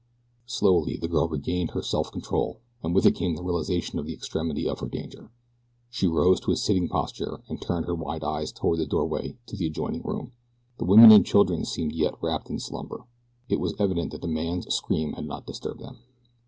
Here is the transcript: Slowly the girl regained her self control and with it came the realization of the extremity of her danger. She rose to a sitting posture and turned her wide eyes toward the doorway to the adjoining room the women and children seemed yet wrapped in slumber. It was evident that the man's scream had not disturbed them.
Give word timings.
Slowly 0.47 0.97
the 0.97 1.07
girl 1.07 1.27
regained 1.29 1.69
her 1.77 1.83
self 1.83 2.11
control 2.11 2.59
and 2.81 2.95
with 2.95 3.05
it 3.05 3.11
came 3.13 3.35
the 3.35 3.43
realization 3.43 3.99
of 3.99 4.07
the 4.07 4.15
extremity 4.15 4.67
of 4.67 4.79
her 4.79 4.87
danger. 4.87 5.29
She 5.91 6.07
rose 6.07 6.39
to 6.39 6.51
a 6.51 6.55
sitting 6.55 6.87
posture 6.89 7.43
and 7.47 7.61
turned 7.61 7.85
her 7.85 7.93
wide 7.93 8.23
eyes 8.23 8.51
toward 8.51 8.79
the 8.79 8.87
doorway 8.87 9.37
to 9.45 9.55
the 9.55 9.67
adjoining 9.67 10.01
room 10.01 10.31
the 10.79 10.85
women 10.85 11.11
and 11.11 11.23
children 11.23 11.65
seemed 11.65 11.91
yet 11.91 12.15
wrapped 12.19 12.49
in 12.49 12.57
slumber. 12.57 13.05
It 13.47 13.59
was 13.59 13.75
evident 13.77 14.11
that 14.13 14.21
the 14.21 14.27
man's 14.27 14.73
scream 14.73 15.13
had 15.13 15.27
not 15.27 15.45
disturbed 15.45 15.81
them. 15.81 15.99